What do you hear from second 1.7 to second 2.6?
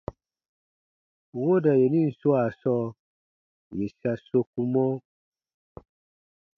yenin swaa